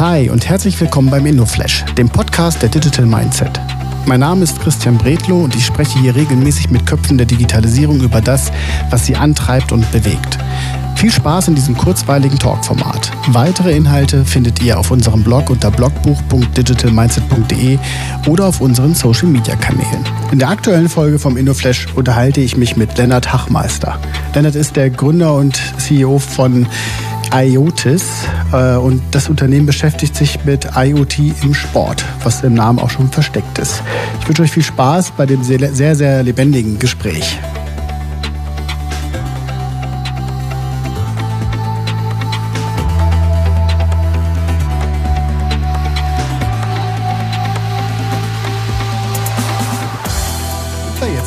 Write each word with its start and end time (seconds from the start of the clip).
Hi 0.00 0.28
und 0.30 0.48
herzlich 0.48 0.80
willkommen 0.80 1.10
beim 1.10 1.26
InnoFlash, 1.26 1.84
dem 1.98 2.08
Podcast 2.08 2.62
der 2.62 2.70
Digital 2.70 3.04
Mindset. 3.04 3.60
Mein 4.06 4.20
Name 4.20 4.44
ist 4.44 4.58
Christian 4.58 4.96
Bredlow 4.96 5.44
und 5.44 5.54
ich 5.54 5.66
spreche 5.66 5.98
hier 5.98 6.16
regelmäßig 6.16 6.70
mit 6.70 6.86
Köpfen 6.86 7.18
der 7.18 7.26
Digitalisierung 7.26 8.00
über 8.00 8.22
das, 8.22 8.50
was 8.88 9.04
sie 9.04 9.14
antreibt 9.14 9.72
und 9.72 9.92
bewegt. 9.92 10.38
Viel 10.96 11.12
Spaß 11.12 11.48
in 11.48 11.54
diesem 11.54 11.76
kurzweiligen 11.76 12.38
Talkformat. 12.38 13.10
Weitere 13.26 13.76
Inhalte 13.76 14.24
findet 14.24 14.62
ihr 14.62 14.78
auf 14.78 14.90
unserem 14.90 15.22
Blog 15.22 15.50
unter 15.50 15.70
blogbuch.digitalmindset.de 15.70 17.78
oder 18.26 18.46
auf 18.46 18.62
unseren 18.62 18.94
Social 18.94 19.28
Media 19.28 19.54
Kanälen. 19.56 20.06
In 20.32 20.38
der 20.38 20.48
aktuellen 20.48 20.88
Folge 20.88 21.18
vom 21.18 21.36
InnoFlash 21.36 21.88
unterhalte 21.94 22.40
ich 22.40 22.56
mich 22.56 22.74
mit 22.74 22.96
Lennart 22.96 23.34
Hachmeister. 23.34 23.98
Lennart 24.32 24.54
ist 24.54 24.76
der 24.76 24.88
Gründer 24.88 25.34
und 25.34 25.60
CEO 25.76 26.18
von 26.18 26.66
IoTis 27.34 28.19
und 28.52 29.02
das 29.12 29.28
Unternehmen 29.28 29.66
beschäftigt 29.66 30.16
sich 30.16 30.44
mit 30.44 30.68
IoT 30.76 31.18
im 31.42 31.54
Sport, 31.54 32.04
was 32.24 32.42
im 32.42 32.54
Namen 32.54 32.78
auch 32.78 32.90
schon 32.90 33.10
versteckt 33.10 33.58
ist. 33.58 33.82
Ich 34.20 34.28
wünsche 34.28 34.42
euch 34.42 34.50
viel 34.50 34.62
Spaß 34.62 35.12
bei 35.12 35.26
dem 35.26 35.42
sehr, 35.42 35.94
sehr, 35.94 36.22
lebendigen 36.22 36.78
Gespräch. 36.78 37.38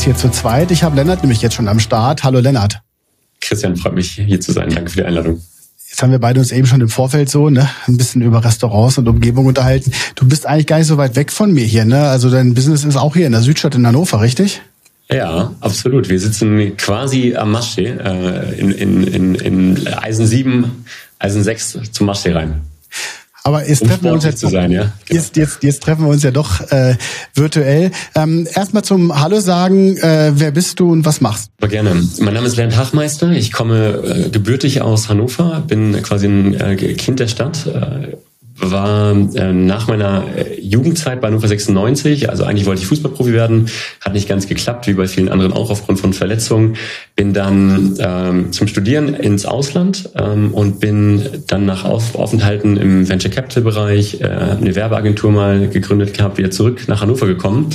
hier 0.04 0.16
zu 0.16 0.30
zweit. 0.30 0.70
Ich 0.72 0.84
habe 0.84 0.96
Lennart 0.98 1.24
nämlich 1.24 1.42
jetzt 1.42 1.56
schon 1.56 1.68
am 1.68 1.80
Start. 1.80 2.24
Hallo 2.24 2.40
Lennart. 2.40 2.82
Christian, 3.40 3.76
freut 3.78 3.94
mich 3.94 4.12
hier 4.12 4.40
zu 4.42 4.52
sein. 4.52 4.70
Danke 4.70 4.90
für 4.90 4.98
die 4.98 5.06
Einladung. 5.06 5.42
Jetzt 5.94 6.02
haben 6.02 6.10
wir 6.10 6.18
beide 6.18 6.40
uns 6.40 6.52
eben 6.52 6.66
schon 6.66 6.82
im 6.82 6.90
Vorfeld 6.90 7.30
so 7.30 7.52
ne, 7.52 7.70
ein 7.86 7.98
bisschen 7.98 8.24
über 8.24 8.44
Restaurants 8.44 8.98
und 8.98 9.08
Umgebung 9.08 9.46
unterhalten. 9.46 9.92
Du 10.16 10.28
bist 10.28 10.48
eigentlich 10.48 10.66
gar 10.66 10.80
nicht 10.80 10.88
so 10.88 10.98
weit 10.98 11.16
weg 11.16 11.32
von 11.32 11.54
mir 11.54 11.66
hier. 11.66 11.86
Ne? 11.86 12.08
Also 12.08 12.32
dein 12.32 12.56
Business 12.56 12.84
ist 12.84 12.98
auch 12.98 13.14
hier 13.14 13.28
in 13.28 13.32
der 13.32 13.42
Südstadt 13.42 13.76
in 13.76 13.86
Hannover, 13.86 14.20
richtig? 14.20 14.64
Ja, 15.12 15.54
absolut. 15.60 16.10
Wir 16.10 16.20
sitzen 16.20 16.76
quasi 16.78 17.36
am 17.36 17.52
Maschsee 17.52 17.90
äh, 17.90 18.60
in, 18.60 18.72
in, 18.72 19.04
in, 19.04 19.36
in 19.36 19.88
Eisen 19.88 20.26
7, 20.26 20.84
Eisen 21.20 21.44
6 21.44 21.78
zum 21.92 22.08
Maschsee 22.08 22.32
rein. 22.32 22.62
Aber 23.46 23.68
jetzt 23.68 23.82
um 23.82 23.90
treffen 23.90 24.04
wir 24.06 24.14
uns 24.14 24.24
jetzt, 24.24 24.40
sein, 24.40 24.72
ja? 24.72 24.84
genau. 24.84 24.94
jetzt, 25.10 25.36
jetzt, 25.36 25.64
jetzt 25.64 25.84
treffen 25.84 26.06
wir 26.06 26.10
uns 26.10 26.24
ja 26.24 26.32
doch 26.32 26.62
äh, 26.72 26.96
virtuell. 27.36 27.92
Ähm, 28.16 28.48
Erstmal 28.54 28.84
zum 28.86 29.20
Hallo 29.20 29.42
sagen, 29.42 29.98
äh, 29.98 30.32
wer 30.34 30.52
bist 30.52 30.80
du 30.80 30.90
und 30.90 31.06
was 31.06 31.20
machst? 31.20 31.52
Aber 31.60 31.68
gerne. 31.68 32.02
Mein 32.20 32.34
Name 32.34 32.48
ist 32.48 32.56
Bernd 32.56 32.78
Hachmeister. 32.78 33.32
Ich 33.32 33.52
komme 33.52 34.26
äh, 34.26 34.30
gebürtig 34.30 34.82
aus 34.82 35.10
Hannover, 35.10 35.62
bin 35.68 36.02
quasi 36.04 36.28
ein 36.28 36.54
äh, 36.54 36.76
Kind 36.76 37.20
der 37.20 37.28
Stadt. 37.28 37.68
Äh, 37.68 38.16
war 38.72 39.16
äh, 39.36 39.54
nach 39.54 39.88
meiner 39.88 40.24
äh, 40.36 40.60
Jugendzeit 40.62 41.22
bei 41.22 41.28
Hannover 41.28 41.48
96, 41.48 42.30
also 42.30 42.44
eigentlich 42.44 42.66
wollte 42.66 42.82
ich 42.82 42.88
Fußballprofi 42.88 43.34
werden, 43.34 43.70
hat 44.02 44.14
nicht 44.14 44.28
ganz 44.28 44.48
geklappt, 44.48 44.88
wie 44.88 44.94
bei 44.94 45.08
vielen 45.08 45.30
anderen 45.30 45.54
auch 45.54 45.70
aufgrund 45.70 46.00
von 46.00 46.14
Verletzungen. 46.14 46.76
Bin 47.16 47.34
dann 47.34 47.96
ähm, 48.00 48.52
zum 48.52 48.68
Studieren 48.68 49.14
ins 49.14 49.46
Ausland 49.46 50.10
ähm, 50.16 50.54
und 50.54 50.80
bin 50.80 51.24
dann 51.48 51.66
nach 51.66 51.86
Auf 51.86 52.16
Aufenthalten 52.16 52.78
im 52.78 53.08
Venture 53.08 53.32
Capital 53.32 53.64
Bereich 53.64 54.22
äh, 54.22 54.26
eine 54.26 54.76
Werbeagentur 54.76 55.32
mal 55.32 55.68
gegründet 55.70 56.18
gehabt, 56.18 56.38
wieder 56.38 56.52
zurück 56.52 56.88
nach 56.88 57.02
Hannover 57.02 57.28
gekommen 57.28 57.70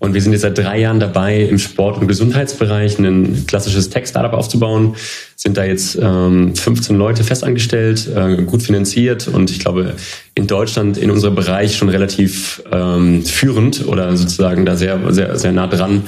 und 0.00 0.14
wir 0.14 0.22
sind 0.22 0.32
jetzt 0.32 0.42
seit 0.42 0.56
drei 0.56 0.78
Jahren 0.78 1.00
dabei, 1.00 1.42
im 1.42 1.58
Sport- 1.58 1.98
und 1.98 2.06
Gesundheitsbereich 2.06 2.98
ein 2.98 3.46
klassisches 3.46 3.90
Tech-Startup 3.90 4.32
aufzubauen. 4.32 4.94
Sind 5.34 5.56
da 5.56 5.64
jetzt 5.64 5.98
ähm, 6.00 6.54
15 6.54 6.96
Leute 6.96 7.24
festangestellt, 7.24 8.08
äh, 8.14 8.42
gut 8.44 8.62
finanziert 8.62 9.26
und 9.26 9.50
ich 9.50 9.58
glaube 9.58 9.94
in 10.34 10.46
Deutschland 10.46 10.98
in 10.98 11.10
unserem 11.10 11.34
Bereich 11.34 11.76
schon 11.76 11.88
relativ 11.88 12.62
ähm, 12.70 13.24
führend 13.24 13.88
oder 13.88 14.16
sozusagen 14.16 14.64
da 14.64 14.76
sehr, 14.76 15.00
sehr, 15.12 15.36
sehr 15.36 15.52
nah 15.52 15.66
dran 15.66 16.04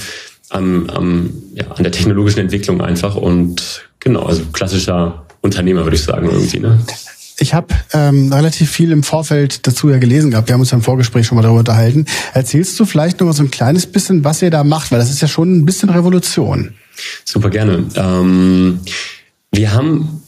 am, 0.51 0.89
am, 0.91 1.33
ja, 1.55 1.65
an 1.71 1.83
der 1.83 1.93
technologischen 1.93 2.41
Entwicklung 2.41 2.81
einfach. 2.81 3.17
Und 3.17 3.83
genau, 3.99 4.23
also 4.23 4.43
klassischer 4.53 5.27
Unternehmer 5.41 5.85
würde 5.85 5.97
ich 5.97 6.03
sagen 6.03 6.29
irgendwie. 6.31 6.61
Ne? 6.61 6.79
Ich 7.41 7.55
habe 7.55 7.75
ähm, 7.95 8.31
relativ 8.33 8.71
viel 8.71 8.93
im 8.93 9.03
Vorfeld 9.03 9.67
dazu 9.67 9.89
ja 9.89 9.97
gelesen 9.97 10.31
gehabt. 10.31 10.49
Wir 10.49 10.53
haben 10.53 10.61
uns 10.61 10.73
ja 10.73 10.77
im 10.77 10.83
Vorgespräch 10.83 11.27
schon 11.27 11.37
mal 11.37 11.43
darüber 11.43 11.61
unterhalten. 11.61 12.05
Erzählst 12.35 12.79
du 12.79 12.85
vielleicht 12.85 13.19
noch 13.19 13.27
mal 13.27 13.33
so 13.33 13.43
ein 13.43 13.51
kleines 13.51 13.87
bisschen, 13.87 14.25
was 14.25 14.43
ihr 14.43 14.51
da 14.51 14.63
macht? 14.63 14.93
Weil 14.93 14.99
das 14.99 15.11
ist 15.11 15.23
ja 15.23 15.29
schon 15.29 15.57
ein 15.57 15.65
bisschen 15.65 15.89
Revolution. 15.89 16.75
Super 17.25 17.49
gerne. 17.49 17.87
Ähm, 17.97 18.81
wir 19.53 19.73
haben 19.73 20.23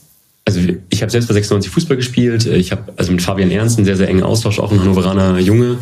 also 0.45 0.61
ich 0.89 1.03
habe 1.03 1.11
selbst 1.11 1.29
bei 1.29 1.35
96 1.35 1.71
Fußball 1.71 1.97
gespielt. 1.97 2.47
Ich 2.47 2.73
habe 2.73 2.93
also 2.97 3.13
mit 3.13 3.23
Fabian 3.23 3.51
Ernst 3.51 3.79
einen 3.79 3.85
sehr, 3.85 3.97
sehr 3.97 4.09
engen 4.09 4.25
Austausch, 4.25 4.59
auch 4.59 4.73
ein 4.73 4.81
Hannoveraner 4.81 5.39
Junge, 5.39 5.79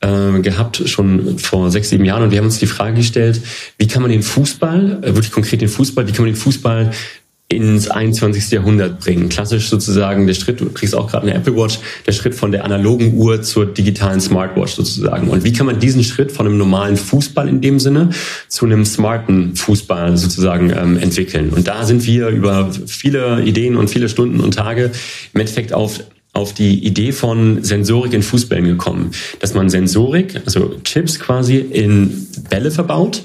äh, 0.00 0.40
gehabt, 0.40 0.82
schon 0.86 1.38
vor 1.38 1.70
sechs, 1.70 1.90
sieben 1.90 2.04
Jahren. 2.04 2.22
Und 2.22 2.30
wir 2.30 2.38
haben 2.38 2.46
uns 2.46 2.58
die 2.58 2.66
Frage 2.66 2.96
gestellt, 2.96 3.40
wie 3.78 3.86
kann 3.86 4.02
man 4.02 4.10
den 4.10 4.22
Fußball, 4.22 5.00
äh, 5.02 5.06
wirklich 5.14 5.32
konkret 5.32 5.60
den 5.60 5.68
Fußball, 5.68 6.06
wie 6.06 6.12
kann 6.12 6.24
man 6.24 6.32
den 6.32 6.40
Fußball 6.40 6.90
ins 7.50 7.88
21. 7.88 8.50
Jahrhundert 8.50 9.00
bringen. 9.00 9.30
Klassisch 9.30 9.70
sozusagen 9.70 10.26
der 10.26 10.34
Schritt, 10.34 10.60
du 10.60 10.70
kriegst 10.70 10.94
auch 10.94 11.10
gerade 11.10 11.26
eine 11.26 11.34
Apple 11.34 11.56
Watch, 11.56 11.78
der 12.06 12.12
Schritt 12.12 12.34
von 12.34 12.52
der 12.52 12.64
analogen 12.64 13.14
Uhr 13.14 13.40
zur 13.40 13.64
digitalen 13.64 14.20
Smartwatch 14.20 14.74
sozusagen. 14.74 15.28
Und 15.28 15.44
wie 15.44 15.52
kann 15.54 15.64
man 15.64 15.80
diesen 15.80 16.04
Schritt 16.04 16.30
von 16.30 16.46
einem 16.46 16.58
normalen 16.58 16.98
Fußball 16.98 17.48
in 17.48 17.62
dem 17.62 17.78
Sinne 17.78 18.10
zu 18.48 18.66
einem 18.66 18.84
smarten 18.84 19.56
Fußball 19.56 20.18
sozusagen 20.18 20.70
ähm, 20.70 20.98
entwickeln? 20.98 21.48
Und 21.50 21.68
da 21.68 21.86
sind 21.86 22.06
wir 22.06 22.28
über 22.28 22.70
viele 22.86 23.42
Ideen 23.42 23.76
und 23.76 23.88
viele 23.88 24.10
Stunden 24.10 24.40
und 24.40 24.54
Tage 24.54 24.90
im 25.32 25.40
Endeffekt 25.40 25.72
auf 25.72 26.00
auf 26.34 26.52
die 26.52 26.86
Idee 26.86 27.10
von 27.10 27.64
Sensorik 27.64 28.12
in 28.12 28.22
Fußbällen 28.22 28.66
gekommen, 28.66 29.10
dass 29.40 29.54
man 29.54 29.70
Sensorik, 29.70 30.40
also 30.44 30.76
Chips 30.84 31.18
quasi 31.18 31.56
in 31.56 32.28
Bälle 32.48 32.70
verbaut 32.70 33.22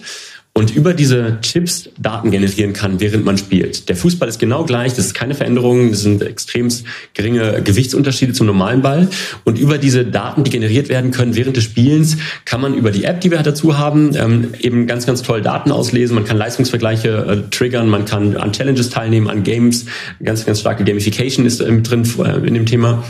und 0.56 0.76
über 0.76 0.94
diese 0.94 1.40
Chips 1.42 1.90
Daten 1.98 2.30
generieren 2.30 2.74
kann, 2.74 3.00
während 3.00 3.26
man 3.26 3.40
spielt. 3.40 3.90
Der 3.90 3.96
Fußball 3.96 4.30
ist 4.30 4.38
genau 4.38 4.66
gleich, 4.66 4.94
das 4.94 5.08
ist 5.08 5.16
keine 5.16 5.34
Veränderung, 5.34 5.90
das 5.90 6.02
sind 6.02 6.22
extrem 6.22 6.70
geringe 7.16 7.64
Gewichtsunterschiede 7.64 8.34
zum 8.34 8.46
normalen 8.46 8.84
Ball. 8.84 9.10
Und 9.46 9.58
über 9.58 9.80
diese 9.80 10.06
Daten, 10.06 10.44
die 10.44 10.52
generiert 10.52 10.90
werden 10.90 11.10
können 11.10 11.36
während 11.36 11.58
des 11.58 11.64
Spielens, 11.64 12.18
kann 12.46 12.62
man 12.62 12.76
über 12.76 12.92
die 12.92 13.04
App, 13.04 13.22
die 13.22 13.32
wir 13.32 13.42
dazu 13.42 13.80
haben, 13.80 14.16
ähm, 14.16 14.50
eben 14.60 14.86
ganz, 14.86 15.08
ganz 15.08 15.24
toll 15.24 15.42
Daten 15.42 15.72
auslesen. 15.72 16.14
Man 16.14 16.24
kann 16.24 16.38
Leistungsvergleiche 16.38 17.10
äh, 17.10 17.50
triggern, 17.50 17.90
man 17.90 18.06
kann 18.06 18.38
an 18.38 18.54
Challenges 18.54 18.92
teilnehmen, 18.92 19.30
an 19.30 19.44
Games. 19.44 19.86
Ganz, 20.24 20.46
ganz 20.46 20.60
starke 20.60 20.84
Gamification 20.84 21.48
ist 21.48 21.62
äh, 21.62 21.82
drin 21.82 22.08
äh, 22.20 22.48
in 22.48 22.54
dem 22.54 22.68
Thema. 22.68 23.04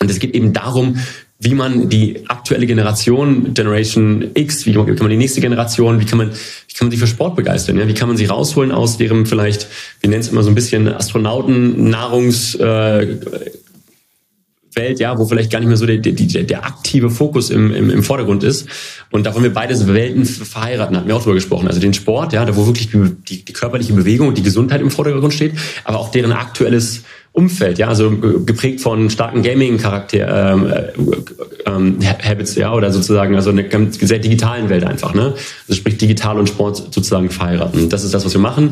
Und 0.00 0.10
es 0.10 0.18
geht 0.18 0.34
eben 0.34 0.52
darum, 0.52 0.96
wie 1.40 1.54
man 1.54 1.88
die 1.88 2.28
aktuelle 2.28 2.66
Generation, 2.66 3.54
Generation 3.54 4.30
X, 4.34 4.66
wie 4.66 4.72
kann 4.72 4.86
man 4.86 5.08
die 5.10 5.16
nächste 5.16 5.40
Generation, 5.40 6.00
wie 6.00 6.04
kann 6.04 6.18
man, 6.18 6.32
wie 6.32 6.74
kann 6.74 6.88
man 6.88 6.90
sie 6.90 6.96
für 6.96 7.06
Sport 7.06 7.36
begeistern? 7.36 7.78
Ja? 7.78 7.86
Wie 7.86 7.94
kann 7.94 8.08
man 8.08 8.16
sie 8.16 8.26
rausholen 8.26 8.72
aus 8.72 8.98
deren 8.98 9.24
vielleicht, 9.24 9.68
wir 10.00 10.10
nennen 10.10 10.20
es 10.20 10.28
immer 10.28 10.42
so 10.42 10.50
ein 10.50 10.56
bisschen 10.56 10.88
Astronauten, 10.88 11.90
Nahrungs, 11.90 12.56
äh, 12.56 13.18
Welt, 14.78 14.98
ja, 14.98 15.18
wo 15.18 15.26
vielleicht 15.26 15.52
gar 15.52 15.58
nicht 15.58 15.68
mehr 15.68 15.76
so 15.76 15.84
der, 15.84 15.98
der, 15.98 16.12
der 16.44 16.64
aktive 16.64 17.10
Fokus 17.10 17.50
im, 17.50 17.74
im, 17.74 17.90
im 17.90 18.02
Vordergrund 18.02 18.42
ist. 18.42 18.66
Und 19.10 19.26
da 19.26 19.34
wollen 19.34 19.44
wir 19.44 19.52
beide 19.52 19.74
Welten 19.86 20.24
verheiraten, 20.24 20.96
hatten 20.96 21.08
wir 21.08 21.16
auch 21.16 21.22
drüber 21.22 21.34
gesprochen. 21.34 21.68
Also 21.68 21.80
den 21.80 21.92
Sport, 21.92 22.32
ja, 22.32 22.46
da 22.46 22.56
wo 22.56 22.64
wirklich 22.64 22.88
die, 22.90 23.42
die 23.44 23.52
körperliche 23.52 23.92
Bewegung 23.92 24.28
und 24.28 24.38
die 24.38 24.42
Gesundheit 24.42 24.80
im 24.80 24.90
Vordergrund 24.90 25.34
steht, 25.34 25.52
aber 25.84 25.98
auch 25.98 26.10
deren 26.10 26.32
aktuelles 26.32 27.02
Umfeld, 27.32 27.78
ja, 27.78 27.86
also 27.86 28.10
geprägt 28.10 28.80
von 28.80 29.10
starken 29.10 29.42
Gaming-Charakter, 29.42 30.52
ähm, 30.52 30.66
äh, 30.66 31.70
ähm, 31.70 31.98
Habits, 32.02 32.56
ja, 32.56 32.72
oder 32.74 32.90
sozusagen, 32.90 33.36
also 33.36 33.50
eine 33.50 33.68
ganz 33.68 33.98
sehr 34.00 34.18
digitalen 34.18 34.68
Welt 34.68 34.82
einfach, 34.82 35.14
ne? 35.14 35.34
Also 35.68 35.78
sprich 35.78 35.98
digital 35.98 36.38
und 36.38 36.48
Sport 36.48 36.78
sozusagen 36.78 37.30
verheiraten. 37.30 37.90
Das 37.90 38.02
ist 38.02 38.12
das, 38.12 38.24
was 38.24 38.32
wir 38.32 38.40
machen. 38.40 38.70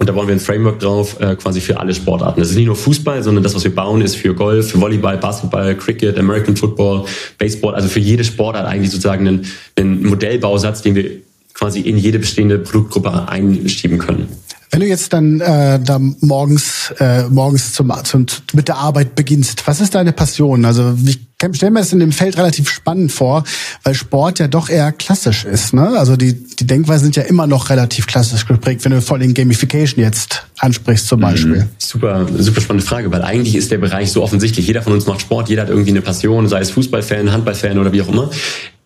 Und 0.00 0.08
da 0.08 0.14
wollen 0.14 0.28
wir 0.28 0.34
ein 0.34 0.40
Framework 0.40 0.80
drauf, 0.80 1.20
äh, 1.20 1.36
quasi 1.36 1.60
für 1.60 1.78
alle 1.78 1.94
Sportarten. 1.94 2.40
Das 2.40 2.48
ist 2.48 2.56
nicht 2.56 2.64
nur 2.64 2.74
Fußball, 2.74 3.22
sondern 3.22 3.44
das, 3.44 3.54
was 3.54 3.64
wir 3.64 3.74
bauen, 3.74 4.00
ist 4.00 4.16
für 4.16 4.34
Golf, 4.34 4.70
für 4.70 4.80
Volleyball, 4.80 5.18
Basketball, 5.18 5.74
Cricket, 5.76 6.18
American 6.18 6.56
Football, 6.56 7.04
Baseball, 7.36 7.74
also 7.74 7.86
für 7.86 8.00
jede 8.00 8.24
Sportart 8.24 8.66
eigentlich 8.66 8.90
sozusagen 8.90 9.28
einen, 9.28 9.46
einen 9.76 10.06
Modellbausatz, 10.06 10.80
den 10.80 10.94
wir 10.94 11.10
quasi 11.52 11.80
in 11.80 11.98
jede 11.98 12.18
bestehende 12.18 12.58
Produktgruppe 12.58 13.28
einschieben 13.28 13.98
können. 13.98 14.28
Wenn 14.70 14.80
du 14.80 14.86
jetzt 14.86 15.12
dann 15.12 15.40
äh, 15.40 15.80
da 15.80 15.98
morgens 16.20 16.94
äh, 17.00 17.24
morgens 17.28 17.72
zum, 17.72 17.92
zum 18.04 18.26
mit 18.52 18.68
der 18.68 18.76
Arbeit 18.76 19.16
beginnst, 19.16 19.66
was 19.66 19.80
ist 19.80 19.94
deine 19.94 20.12
Passion? 20.12 20.64
Also 20.64 20.94
ich 21.04 21.18
stelle 21.54 21.72
mir 21.72 21.80
das 21.80 21.92
in 21.92 21.98
dem 21.98 22.12
Feld 22.12 22.38
relativ 22.38 22.70
spannend 22.70 23.10
vor, 23.10 23.42
weil 23.82 23.94
Sport 23.94 24.38
ja 24.38 24.46
doch 24.46 24.68
eher 24.68 24.92
klassisch 24.92 25.44
ist. 25.44 25.74
Ne? 25.74 25.88
Also 25.98 26.16
die 26.16 26.34
die 26.34 26.66
Denkweisen 26.66 27.04
sind 27.04 27.16
ja 27.16 27.24
immer 27.24 27.48
noch 27.48 27.70
relativ 27.70 28.06
klassisch 28.06 28.46
geprägt, 28.46 28.84
wenn 28.84 28.92
du 28.92 29.02
vor 29.02 29.16
allem 29.16 29.34
Gamification 29.34 30.04
jetzt 30.04 30.46
ansprichst 30.58 31.08
zum 31.08 31.20
Beispiel. 31.20 31.62
Mhm. 31.62 31.68
Super 31.78 32.26
super 32.38 32.60
spannende 32.60 32.86
Frage, 32.86 33.10
weil 33.10 33.22
eigentlich 33.22 33.56
ist 33.56 33.72
der 33.72 33.78
Bereich 33.78 34.12
so 34.12 34.22
offensichtlich. 34.22 34.68
Jeder 34.68 34.82
von 34.82 34.92
uns 34.92 35.06
macht 35.06 35.22
Sport, 35.22 35.48
jeder 35.48 35.62
hat 35.62 35.68
irgendwie 35.68 35.90
eine 35.90 36.02
Passion, 36.02 36.48
sei 36.48 36.60
es 36.60 36.70
Fußballfan, 36.70 37.32
Handballfan 37.32 37.78
oder 37.78 37.92
wie 37.92 38.02
auch 38.02 38.08
immer 38.08 38.30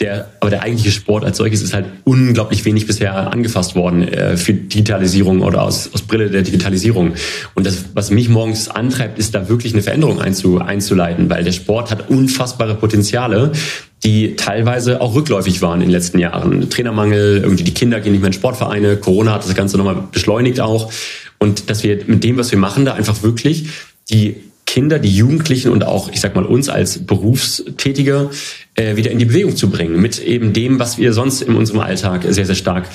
der, 0.05 0.29
aber 0.41 0.51
der 0.51 0.63
eigentliche 0.63 0.91
Sport 0.91 1.25
als 1.25 1.39
solches 1.39 1.63
ist 1.63 1.73
halt 1.73 1.87
unglaublich 2.05 2.65
wenig 2.65 2.87
bisher 2.87 3.33
angefasst 3.33 3.75
worden 3.75 4.07
äh, 4.07 4.37
für 4.37 4.53
Digitalisierung 4.53 5.41
oder 5.41 5.63
aus, 5.63 5.91
aus 5.93 6.03
Brille 6.03 6.31
der 6.31 6.43
Digitalisierung. 6.43 7.15
Und 7.55 7.67
das, 7.67 7.87
was 7.95 8.11
mich 8.11 8.29
morgens 8.29 8.69
antreibt, 8.69 9.19
ist 9.19 9.35
da 9.35 9.49
wirklich 9.49 9.73
eine 9.73 9.83
Veränderung 9.83 10.21
einzu, 10.21 10.61
einzuleiten, 10.61 11.31
weil 11.31 11.45
der 11.45 11.53
Sport 11.53 11.91
hat 11.91 12.11
unfassbare 12.11 12.75
Potenziale, 12.75 13.53
die 14.05 14.37
teilweise 14.37 15.01
auch 15.01 15.15
rückläufig 15.15 15.63
waren 15.63 15.81
in 15.81 15.89
den 15.89 15.93
letzten 15.93 16.19
Jahren. 16.19 16.69
Trainermangel, 16.69 17.41
irgendwie 17.43 17.65
die 17.65 17.75
Kinder 17.75 18.01
gehen 18.01 18.13
nicht 18.13 18.21
mehr 18.21 18.29
in 18.29 18.35
Sportvereine, 18.35 18.99
Corona 18.99 19.33
hat 19.33 19.45
das 19.45 19.55
Ganze 19.55 19.79
nochmal 19.79 19.97
beschleunigt 20.13 20.61
auch. 20.61 20.93
Und 21.39 21.71
dass 21.71 21.83
wir 21.83 21.99
mit 22.07 22.23
dem, 22.23 22.37
was 22.37 22.51
wir 22.51 22.59
machen, 22.59 22.85
da 22.85 22.93
einfach 22.93 23.23
wirklich 23.23 23.69
die 24.11 24.37
Kinder, 24.75 24.99
die 24.99 25.15
Jugendlichen 25.15 25.71
und 25.71 25.85
auch, 25.85 26.11
ich 26.11 26.21
sag 26.21 26.35
mal, 26.35 26.45
uns 26.45 26.69
als 26.69 26.99
Berufstätige 27.07 28.31
äh, 28.75 28.97
wieder 28.97 29.13
in 29.13 29.21
die 29.21 29.25
Bewegung 29.25 29.55
zu 29.55 29.71
bringen, 29.71 30.01
mit 30.01 30.19
eben 30.19 30.53
dem, 30.53 30.81
was 30.81 30.99
wir 30.99 31.13
sonst 31.13 31.43
in 31.43 31.55
unserem 31.55 31.79
Alltag 31.79 32.25
sehr, 32.29 32.45
sehr 32.45 32.57
stark 32.57 32.89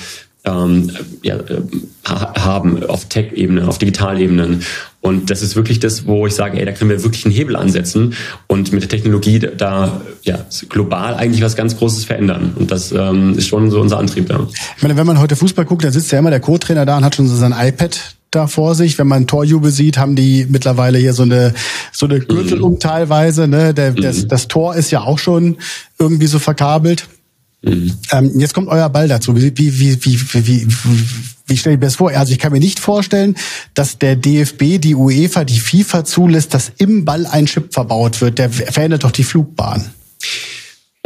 ähm, 0.44 0.90
ja, 1.22 1.36
äh, 1.36 1.62
haben 2.04 2.84
auf 2.84 3.06
Tech-Ebene, 3.06 3.66
auf 3.66 3.78
Digitalebenen. 3.78 4.62
Und 5.00 5.30
das 5.30 5.40
ist 5.40 5.56
wirklich 5.56 5.80
das, 5.80 6.06
wo 6.06 6.26
ich 6.26 6.34
sage, 6.34 6.58
ey, 6.58 6.66
da 6.66 6.72
können 6.72 6.90
wir 6.90 7.02
wirklich 7.02 7.24
einen 7.24 7.32
Hebel 7.32 7.56
ansetzen 7.56 8.12
und 8.46 8.74
mit 8.74 8.82
der 8.82 8.90
Technologie 8.90 9.38
da 9.38 10.02
ja 10.22 10.44
global 10.68 11.14
eigentlich 11.14 11.40
was 11.40 11.56
ganz 11.56 11.78
Großes 11.78 12.04
verändern. 12.04 12.52
Und 12.56 12.70
das 12.70 12.92
ähm, 12.92 13.38
ist 13.38 13.48
schon 13.48 13.70
so 13.70 13.80
unser 13.80 13.96
Antrieb 13.96 14.28
da. 14.28 14.46
Ich 14.76 14.82
meine, 14.82 14.98
wenn 14.98 15.06
man 15.06 15.18
heute 15.18 15.34
Fußball 15.34 15.64
guckt, 15.64 15.82
da 15.82 15.90
sitzt 15.90 16.12
ja 16.12 16.18
immer 16.18 16.28
der 16.28 16.40
Co-Trainer 16.40 16.84
da 16.84 16.98
und 16.98 17.06
hat 17.06 17.14
schon 17.14 17.26
so 17.26 17.36
sein 17.36 17.54
iPad 17.58 18.16
da 18.30 18.46
vor 18.46 18.74
sich. 18.74 18.98
Wenn 18.98 19.08
man 19.08 19.26
Torjubel 19.26 19.70
sieht, 19.70 19.98
haben 19.98 20.16
die 20.16 20.46
mittlerweile 20.48 20.98
hier 20.98 21.14
so 21.14 21.22
eine 21.22 21.54
so 21.92 22.06
eine 22.06 22.20
Gürtel 22.20 22.60
mhm. 22.60 22.78
teilweise. 22.78 23.48
Ne? 23.48 23.74
Der, 23.74 23.92
mhm. 23.92 24.02
das, 24.02 24.28
das 24.28 24.48
Tor 24.48 24.74
ist 24.74 24.90
ja 24.90 25.02
auch 25.02 25.18
schon 25.18 25.56
irgendwie 25.98 26.26
so 26.26 26.38
verkabelt. 26.38 27.08
Mhm. 27.62 27.92
Ähm, 28.10 28.32
jetzt 28.38 28.54
kommt 28.54 28.68
euer 28.68 28.88
Ball 28.88 29.08
dazu. 29.08 29.36
Wie, 29.36 29.56
wie, 29.56 29.80
wie, 29.80 30.04
wie, 30.04 30.46
wie, 30.46 30.68
wie 31.46 31.56
stelle 31.56 31.74
ich 31.74 31.80
mir 31.80 31.86
das 31.86 31.96
vor? 31.96 32.10
Also 32.10 32.32
ich 32.32 32.38
kann 32.38 32.52
mir 32.52 32.60
nicht 32.60 32.80
vorstellen, 32.80 33.36
dass 33.74 33.98
der 33.98 34.16
DFB, 34.16 34.78
die 34.78 34.94
UEFA, 34.94 35.44
die 35.44 35.60
FIFA 35.60 36.04
zulässt, 36.04 36.54
dass 36.54 36.72
im 36.78 37.04
Ball 37.04 37.26
ein 37.26 37.46
Chip 37.46 37.74
verbaut 37.74 38.20
wird. 38.20 38.38
Der 38.38 38.50
verändert 38.50 39.04
doch 39.04 39.10
die 39.10 39.24
Flugbahn. 39.24 39.90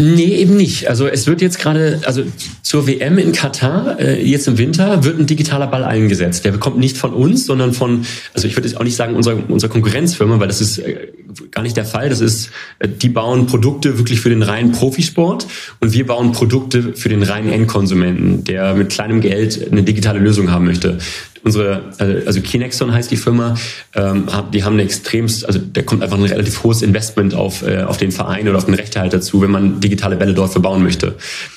Nee, 0.00 0.34
eben 0.36 0.56
nicht. 0.56 0.88
Also 0.88 1.06
es 1.06 1.28
wird 1.28 1.40
jetzt 1.40 1.60
gerade, 1.60 2.00
also 2.04 2.24
zur 2.62 2.88
WM 2.88 3.16
in 3.16 3.30
Katar, 3.30 4.00
äh, 4.00 4.20
jetzt 4.20 4.48
im 4.48 4.58
Winter, 4.58 5.04
wird 5.04 5.20
ein 5.20 5.26
digitaler 5.26 5.68
Ball 5.68 5.84
eingesetzt. 5.84 6.44
Der 6.44 6.52
kommt 6.58 6.78
nicht 6.78 6.98
von 6.98 7.12
uns, 7.12 7.46
sondern 7.46 7.72
von, 7.72 8.04
also 8.34 8.48
ich 8.48 8.56
würde 8.56 8.66
jetzt 8.66 8.76
auch 8.76 8.82
nicht 8.82 8.96
sagen 8.96 9.14
unserer, 9.14 9.38
unserer 9.48 9.70
Konkurrenzfirma, 9.70 10.40
weil 10.40 10.48
das 10.48 10.60
ist 10.60 10.78
äh, 10.78 11.12
gar 11.52 11.62
nicht 11.62 11.76
der 11.76 11.84
Fall. 11.84 12.08
Das 12.08 12.20
ist, 12.20 12.50
äh, 12.80 12.88
die 12.88 13.08
bauen 13.08 13.46
Produkte 13.46 13.96
wirklich 13.96 14.18
für 14.18 14.30
den 14.30 14.42
reinen 14.42 14.72
Profisport 14.72 15.46
und 15.78 15.92
wir 15.92 16.06
bauen 16.06 16.32
Produkte 16.32 16.94
für 16.96 17.08
den 17.08 17.22
reinen 17.22 17.52
Endkonsumenten, 17.52 18.42
der 18.42 18.74
mit 18.74 18.90
kleinem 18.90 19.20
Geld 19.20 19.70
eine 19.70 19.84
digitale 19.84 20.18
Lösung 20.18 20.50
haben 20.50 20.64
möchte 20.64 20.98
unsere, 21.44 21.92
äh, 21.98 22.26
also 22.26 22.40
Kinexon 22.40 22.92
heißt 22.92 23.10
die 23.10 23.16
Firma, 23.16 23.54
ähm, 23.94 24.26
die 24.52 24.64
haben 24.64 24.74
eine 24.74 24.82
extremst, 24.82 25.46
also 25.46 25.60
da 25.60 25.82
kommt 25.82 26.02
einfach 26.02 26.18
ein 26.18 26.24
relativ 26.24 26.64
hohes 26.64 26.82
Investment 26.82 27.34
auf, 27.34 27.62
äh, 27.62 27.82
auf 27.82 27.98
den 27.98 28.10
Verein 28.10 28.48
oder 28.48 28.58
auf 28.58 28.64
den 28.64 28.74
Rechtehalter 28.74 29.20
zu, 29.20 29.40
wenn 29.42 29.50
man 29.50 29.80
digitale 29.80 30.16
Bälle 30.16 30.34
dort 30.34 30.52
verbauen 30.52 30.82
möchte. 30.82 31.14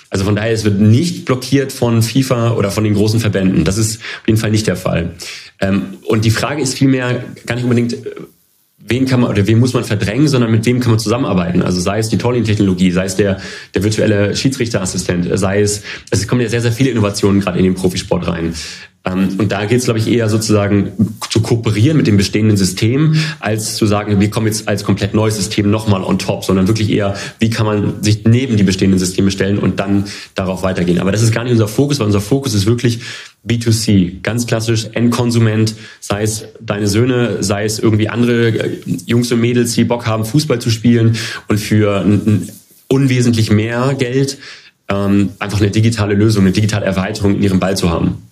Also 0.09 0.25
von 0.25 0.35
daher, 0.35 0.51
es 0.51 0.63
wird 0.63 0.79
nicht 0.79 1.25
blockiert 1.25 1.71
von 1.71 2.01
FIFA 2.01 2.51
oder 2.51 2.71
von 2.71 2.83
den 2.83 2.93
großen 2.93 3.19
Verbänden. 3.19 3.63
Das 3.63 3.77
ist 3.77 3.97
auf 3.97 4.27
jeden 4.27 4.39
Fall 4.39 4.51
nicht 4.51 4.67
der 4.67 4.77
Fall. 4.77 5.11
Ähm, 5.59 5.97
und 6.05 6.25
die 6.25 6.31
Frage 6.31 6.61
ist 6.61 6.75
vielmehr 6.75 7.23
gar 7.45 7.55
nicht 7.55 7.63
unbedingt, 7.63 7.97
wen 8.89 9.05
kann 9.05 9.21
man 9.21 9.29
oder 9.29 9.45
wen 9.47 9.59
muss 9.59 9.73
man 9.73 9.83
verdrängen, 9.83 10.27
sondern 10.27 10.51
mit 10.51 10.65
wem 10.65 10.79
kann 10.79 10.91
man 10.91 10.99
zusammenarbeiten. 10.99 11.61
Also 11.61 11.81
sei 11.81 11.99
es 11.99 12.09
die 12.09 12.17
Tolling-Technologie, 12.17 12.91
sei 12.91 13.05
es 13.05 13.15
der, 13.15 13.39
der 13.73 13.83
virtuelle 13.83 14.35
Schiedsrichterassistent, 14.35 15.27
sei 15.37 15.61
es, 15.61 15.83
es 16.09 16.27
kommen 16.27 16.41
ja 16.41 16.49
sehr, 16.49 16.61
sehr 16.61 16.71
viele 16.71 16.91
Innovationen 16.91 17.41
gerade 17.41 17.57
in 17.57 17.65
den 17.65 17.75
Profisport 17.75 18.27
rein. 18.27 18.53
Ähm, 19.07 19.29
und 19.37 19.51
da 19.51 19.65
geht 19.65 19.79
es, 19.79 19.85
glaube 19.85 19.99
ich, 19.99 20.07
eher 20.07 20.29
sozusagen 20.29 20.91
zu 21.29 21.41
kooperieren 21.41 21.97
mit 21.97 22.07
dem 22.07 22.17
bestehenden 22.17 22.57
System, 22.57 23.15
als 23.39 23.75
zu 23.75 23.85
sagen, 23.85 24.19
wir 24.19 24.29
kommen 24.29 24.47
jetzt 24.47 24.67
als 24.67 24.83
komplett 24.83 25.13
neues 25.13 25.35
System 25.35 25.69
nochmal 25.69 26.03
on 26.03 26.19
top, 26.19 26.43
sondern 26.43 26.67
wirklich 26.67 26.89
eher, 26.89 27.15
wie 27.39 27.49
kann 27.49 27.65
man 27.65 28.03
sich 28.03 28.25
neben 28.25 28.57
die 28.57 28.63
bestehenden 28.63 28.99
Systeme 28.99 29.31
stellen 29.31 29.59
und 29.59 29.79
dann 29.79 30.05
darauf 30.35 30.63
weitergehen. 30.63 30.99
Aber 30.99 31.11
das 31.11 31.21
ist 31.21 31.31
gar 31.31 31.43
nicht 31.43 31.53
unser 31.53 31.67
Fokus, 31.67 31.99
weil 31.99 32.07
unser 32.07 32.21
Fokus 32.21 32.53
ist 32.53 32.65
wirklich 32.65 32.99
B2C, 33.47 34.21
ganz 34.23 34.47
klassisch 34.47 34.87
Endkonsument, 34.93 35.75
sei 35.99 36.23
es 36.23 36.45
deine 36.59 36.87
Söhne, 36.87 37.43
sei 37.43 37.65
es 37.65 37.79
irgendwie 37.79 38.09
andere 38.09 38.49
äh, 38.49 38.79
Jungs 39.05 39.31
und 39.31 39.39
Mädels, 39.39 39.73
die 39.73 39.85
Bock 39.85 40.05
haben, 40.05 40.25
Fußball 40.25 40.59
zu 40.59 40.69
spielen 40.69 41.15
und 41.47 41.59
für 41.59 42.05
unwesentlich 42.89 43.51
mehr 43.51 43.95
Geld 43.97 44.37
ähm, 44.89 45.31
einfach 45.39 45.59
eine 45.59 45.71
digitale 45.71 46.15
Lösung, 46.15 46.43
eine 46.43 46.53
digitale 46.53 46.85
Erweiterung 46.85 47.35
in 47.35 47.43
ihrem 47.43 47.59
Ball 47.59 47.75
zu 47.75 47.89
haben. 47.89 48.26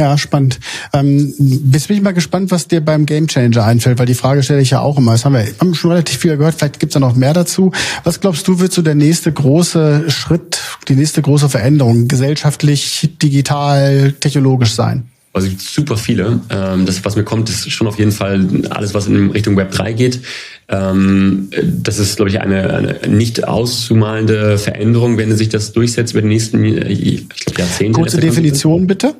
Ja, 0.00 0.16
spannend. 0.16 0.58
Ähm, 0.94 1.34
bist 1.38 1.88
bin 1.88 1.98
ich 1.98 2.02
mal 2.02 2.12
gespannt, 2.12 2.50
was 2.50 2.66
dir 2.66 2.80
beim 2.80 3.04
Gamechanger 3.04 3.62
einfällt, 3.62 3.98
weil 3.98 4.06
die 4.06 4.14
Frage 4.14 4.42
stelle 4.42 4.62
ich 4.62 4.70
ja 4.70 4.80
auch 4.80 4.96
immer. 4.96 5.12
Das 5.12 5.26
haben 5.26 5.34
wir 5.34 5.46
haben 5.60 5.74
schon 5.74 5.90
relativ 5.90 6.20
viel 6.20 6.38
gehört, 6.38 6.54
vielleicht 6.54 6.80
gibt's 6.80 6.94
da 6.94 7.00
noch 7.00 7.16
mehr 7.16 7.34
dazu. 7.34 7.70
Was 8.02 8.18
glaubst 8.18 8.48
du, 8.48 8.60
wird 8.60 8.72
so 8.72 8.80
der 8.80 8.94
nächste 8.94 9.30
große 9.30 10.10
Schritt, 10.10 10.58
die 10.88 10.96
nächste 10.96 11.20
große 11.20 11.50
Veränderung, 11.50 12.08
gesellschaftlich, 12.08 13.10
digital, 13.20 14.12
technologisch 14.12 14.72
sein? 14.72 15.04
Also 15.34 15.48
super 15.58 15.98
viele. 15.98 16.40
Ähm, 16.48 16.86
das, 16.86 17.04
was 17.04 17.16
mir 17.16 17.24
kommt, 17.24 17.50
ist 17.50 17.70
schon 17.70 17.86
auf 17.86 17.98
jeden 17.98 18.12
Fall 18.12 18.48
alles, 18.70 18.94
was 18.94 19.06
in 19.06 19.30
Richtung 19.32 19.54
Web 19.58 19.70
3 19.70 19.92
geht. 19.92 20.20
Ähm, 20.70 21.50
das 21.62 21.98
ist, 21.98 22.16
glaube 22.16 22.30
ich, 22.30 22.40
eine, 22.40 22.72
eine 22.72 23.08
nicht 23.08 23.46
auszumalende 23.46 24.56
Veränderung, 24.56 25.18
wenn 25.18 25.36
sich 25.36 25.50
das 25.50 25.72
durchsetzt 25.72 26.14
über 26.14 26.22
die 26.22 26.28
nächsten 26.28 26.64
ich 26.64 27.28
glaub, 27.28 27.58
Jahrzehnte. 27.58 28.00
Kurze 28.00 28.18
Definition 28.18 28.86
bitte. 28.86 29.14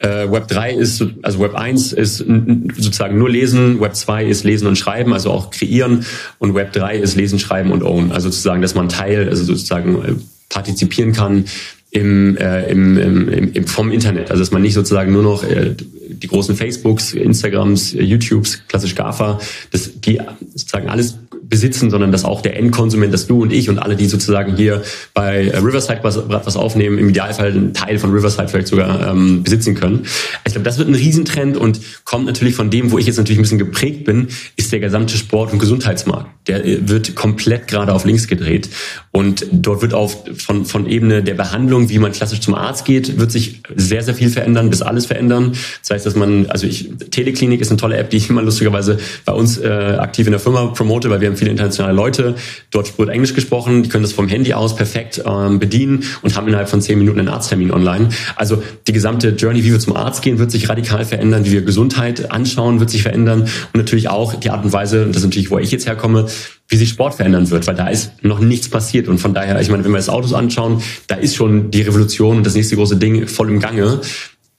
Äh, 0.00 0.30
Web 0.30 0.46
3 0.46 0.74
ist, 0.74 1.04
also 1.22 1.40
Web 1.40 1.54
1 1.56 1.92
ist 1.92 2.18
sozusagen 2.18 3.18
nur 3.18 3.28
lesen, 3.28 3.80
Web 3.80 3.96
2 3.96 4.26
ist 4.26 4.44
lesen 4.44 4.68
und 4.68 4.76
schreiben, 4.76 5.12
also 5.12 5.32
auch 5.32 5.50
kreieren 5.50 6.04
und 6.38 6.54
Web 6.54 6.72
3 6.72 6.98
ist 6.98 7.16
lesen, 7.16 7.40
schreiben 7.40 7.72
und 7.72 7.82
own. 7.82 8.12
Also 8.12 8.30
sozusagen, 8.30 8.62
dass 8.62 8.76
man 8.76 8.88
Teil, 8.88 9.28
also 9.28 9.42
sozusagen 9.42 9.96
äh, 9.96 10.14
partizipieren 10.48 11.12
kann 11.12 11.46
im, 11.90 12.36
äh, 12.36 12.70
im, 12.70 12.96
im, 12.96 13.52
im, 13.52 13.66
vom 13.66 13.90
Internet. 13.90 14.30
Also 14.30 14.42
dass 14.42 14.52
man 14.52 14.62
nicht 14.62 14.74
sozusagen 14.74 15.12
nur 15.12 15.24
noch 15.24 15.42
äh, 15.42 15.74
die 15.74 16.28
großen 16.28 16.54
Facebooks, 16.54 17.14
Instagrams, 17.14 17.92
YouTubes, 17.92 18.68
klassisch 18.68 18.94
GAFA, 18.94 19.40
dass 19.72 20.00
die 20.00 20.20
sozusagen 20.54 20.88
alles 20.88 21.18
besitzen, 21.48 21.90
sondern 21.90 22.12
dass 22.12 22.24
auch 22.24 22.42
der 22.42 22.56
Endkonsument, 22.56 23.12
dass 23.12 23.26
du 23.26 23.42
und 23.42 23.52
ich 23.52 23.70
und 23.70 23.78
alle, 23.78 23.96
die 23.96 24.06
sozusagen 24.06 24.56
hier 24.56 24.82
bei 25.14 25.46
äh, 25.46 25.56
Riverside 25.58 26.00
was, 26.02 26.28
was 26.28 26.56
aufnehmen, 26.56 26.98
im 26.98 27.08
Idealfall 27.08 27.52
einen 27.52 27.74
Teil 27.74 27.98
von 27.98 28.12
Riverside 28.12 28.48
vielleicht 28.48 28.68
sogar 28.68 29.08
ähm, 29.08 29.42
besitzen 29.42 29.74
können. 29.74 30.04
Ich 30.44 30.52
glaube, 30.52 30.64
das 30.64 30.78
wird 30.78 30.88
ein 30.88 30.94
Riesentrend 30.94 31.56
und 31.56 31.80
kommt 32.04 32.26
natürlich 32.26 32.54
von 32.54 32.70
dem, 32.70 32.92
wo 32.92 32.98
ich 32.98 33.06
jetzt 33.06 33.16
natürlich 33.16 33.38
ein 33.38 33.42
bisschen 33.42 33.58
geprägt 33.58 34.04
bin, 34.04 34.28
ist 34.56 34.72
der 34.72 34.80
gesamte 34.80 35.16
Sport- 35.16 35.52
und 35.52 35.58
Gesundheitsmarkt. 35.58 36.28
Der 36.48 36.64
äh, 36.64 36.88
wird 36.88 37.14
komplett 37.14 37.66
gerade 37.68 37.94
auf 37.94 38.04
links 38.04 38.28
gedreht 38.28 38.68
und 39.10 39.46
dort 39.50 39.80
wird 39.82 39.94
auf 39.94 40.24
von, 40.36 40.66
von 40.66 40.86
Ebene 40.86 41.22
der 41.22 41.34
Behandlung, 41.34 41.88
wie 41.88 41.98
man 41.98 42.12
klassisch 42.12 42.40
zum 42.40 42.54
Arzt 42.54 42.84
geht, 42.84 43.18
wird 43.18 43.32
sich 43.32 43.62
sehr, 43.74 44.02
sehr 44.02 44.14
viel 44.14 44.28
verändern, 44.28 44.68
bis 44.68 44.82
alles 44.82 45.06
verändern. 45.06 45.52
Das 45.80 45.90
heißt, 45.90 46.06
dass 46.06 46.14
man, 46.14 46.46
also 46.46 46.66
ich, 46.66 46.90
Teleklinik 47.10 47.60
ist 47.60 47.70
eine 47.70 47.78
tolle 47.78 47.96
App, 47.96 48.10
die 48.10 48.18
ich 48.18 48.28
immer 48.28 48.42
lustigerweise 48.42 48.98
bei 49.24 49.32
uns 49.32 49.58
äh, 49.58 49.68
aktiv 49.68 50.26
in 50.26 50.32
der 50.32 50.40
Firma 50.40 50.66
promote, 50.66 51.08
weil 51.08 51.20
wir 51.20 51.28
haben 51.28 51.37
viele 51.38 51.50
internationale 51.50 51.94
Leute. 51.94 52.34
Dort 52.70 52.98
wird 52.98 53.08
Englisch 53.08 53.34
gesprochen, 53.34 53.82
die 53.82 53.88
können 53.88 54.02
das 54.02 54.12
vom 54.12 54.28
Handy 54.28 54.52
aus 54.54 54.76
perfekt 54.76 55.22
ähm, 55.24 55.58
bedienen 55.58 56.04
und 56.22 56.36
haben 56.36 56.48
innerhalb 56.48 56.68
von 56.68 56.80
zehn 56.82 56.98
Minuten 56.98 57.18
einen 57.20 57.28
Arzttermin 57.28 57.70
online. 57.70 58.10
Also 58.36 58.62
die 58.86 58.92
gesamte 58.92 59.30
Journey, 59.30 59.64
wie 59.64 59.72
wir 59.72 59.80
zum 59.80 59.96
Arzt 59.96 60.22
gehen, 60.22 60.38
wird 60.38 60.50
sich 60.50 60.68
radikal 60.68 61.04
verändern, 61.04 61.44
wie 61.44 61.52
wir 61.52 61.62
Gesundheit 61.62 62.30
anschauen, 62.30 62.80
wird 62.80 62.90
sich 62.90 63.02
verändern 63.02 63.42
und 63.42 63.74
natürlich 63.74 64.08
auch 64.08 64.34
die 64.34 64.50
Art 64.50 64.64
und 64.64 64.72
Weise, 64.72 65.06
das 65.06 65.18
ist 65.18 65.24
natürlich, 65.24 65.50
wo 65.50 65.58
ich 65.58 65.70
jetzt 65.70 65.86
herkomme, 65.86 66.26
wie 66.68 66.76
sich 66.76 66.90
Sport 66.90 67.14
verändern 67.14 67.50
wird, 67.50 67.66
weil 67.66 67.74
da 67.74 67.88
ist 67.88 68.12
noch 68.22 68.40
nichts 68.40 68.68
passiert. 68.68 69.08
Und 69.08 69.18
von 69.18 69.32
daher, 69.32 69.60
ich 69.60 69.70
meine, 69.70 69.84
wenn 69.84 69.90
wir 69.90 69.98
das 69.98 70.10
Autos 70.10 70.34
anschauen, 70.34 70.82
da 71.06 71.14
ist 71.14 71.34
schon 71.34 71.70
die 71.70 71.82
Revolution 71.82 72.38
und 72.38 72.46
das 72.46 72.54
nächste 72.54 72.76
große 72.76 72.96
Ding 72.96 73.26
voll 73.26 73.48
im 73.48 73.58
Gange. 73.58 74.00